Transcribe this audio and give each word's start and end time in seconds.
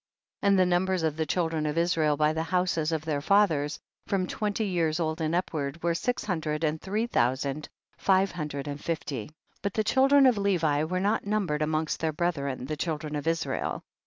20. 0.39 0.47
And 0.51 0.57
the 0.59 0.65
numbers 0.65 1.03
of 1.03 1.15
the 1.15 1.27
chil 1.27 1.47
dren 1.49 1.67
of 1.67 1.77
Israel 1.77 2.17
by 2.17 2.33
the 2.33 2.41
houses 2.41 2.91
of 2.91 3.05
their 3.05 3.21
fathers, 3.21 3.77
from 4.07 4.25
twenty 4.25 4.65
years 4.65 4.99
old 4.99 5.21
and 5.21 5.35
upward, 5.35 5.83
were 5.83 5.93
six 5.93 6.23
hundred 6.25 6.63
and 6.63 6.81
three 6.81 7.05
thousand, 7.05 7.69
five 7.99 8.31
hundred 8.31 8.67
and 8.67 8.81
fifty. 8.83 9.27
21. 9.27 9.33
But 9.61 9.73
the 9.75 9.83
children 9.83 10.25
of 10.25 10.39
Levi 10.39 10.85
were 10.85 10.99
not 10.99 11.27
numbered 11.27 11.61
amongst 11.61 11.99
their 11.99 12.11
brethren 12.13 12.65
the 12.65 12.77
children 12.77 13.15
of 13.15 13.27
Israel. 13.27 13.83